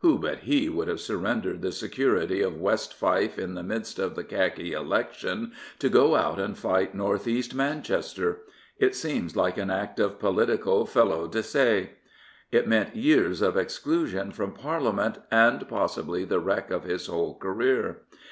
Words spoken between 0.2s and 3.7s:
he would have surrendered the security of West Fife in the